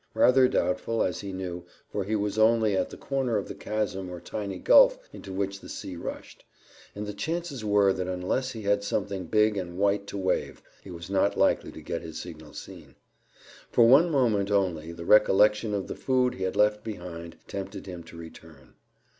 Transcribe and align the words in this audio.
Rather 0.15 0.47
doubtful, 0.47 1.03
as 1.03 1.21
he 1.21 1.31
knew, 1.31 1.63
for 1.91 2.03
he 2.05 2.15
was 2.15 2.35
only 2.39 2.75
at 2.75 2.89
the 2.89 2.97
corner 2.97 3.37
of 3.37 3.47
the 3.47 3.53
chasm 3.53 4.09
or 4.09 4.19
tiny 4.19 4.57
gulf 4.57 4.97
into 5.13 5.31
which 5.31 5.59
the 5.59 5.69
sea 5.69 5.95
rushed, 5.95 6.43
and 6.95 7.05
the 7.05 7.13
chances 7.13 7.63
were 7.63 7.93
that 7.93 8.07
unless 8.07 8.49
he 8.53 8.63
had 8.63 8.83
something 8.83 9.25
big 9.25 9.57
and 9.57 9.77
white 9.77 10.07
to 10.07 10.17
wave, 10.17 10.63
he 10.83 10.89
was 10.89 11.11
not 11.11 11.37
likely 11.37 11.71
to 11.71 11.83
get 11.83 12.01
his 12.01 12.19
signal 12.19 12.51
seen. 12.53 12.95
For 13.69 13.85
one 13.87 14.09
moment 14.09 14.49
only 14.49 14.91
the 14.91 15.05
recollection 15.05 15.71
of 15.75 15.85
the 15.87 15.93
food 15.95 16.33
he 16.33 16.45
had 16.45 16.55
left 16.55 16.83
behind 16.83 17.35
tempted 17.47 17.85
him 17.85 18.01
to 18.05 18.17
return. 18.17 18.73